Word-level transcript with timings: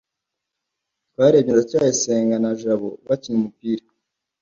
twarebye 1.09 1.51
ndacyayisenga 1.53 2.35
na 2.43 2.51
jabo 2.61 2.89
bakina 3.07 3.35
umupira 3.39 3.83